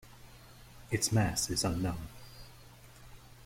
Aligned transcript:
Its 0.89 1.11
mass 1.11 1.51
is 1.51 1.63
unknown. 1.63 2.07